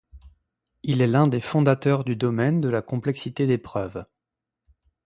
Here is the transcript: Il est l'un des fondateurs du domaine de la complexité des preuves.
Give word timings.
Il 0.81 0.99
est 0.99 1.05
l'un 1.07 1.27
des 1.27 1.39
fondateurs 1.39 2.03
du 2.03 2.15
domaine 2.15 2.59
de 2.59 2.69
la 2.69 2.81
complexité 2.81 3.45
des 3.45 3.59
preuves. 3.59 4.03